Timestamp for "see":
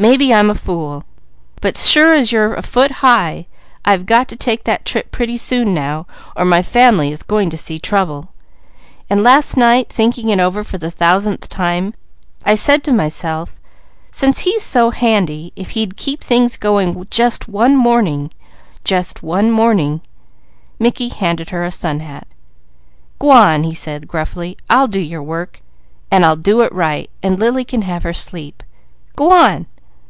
7.58-7.78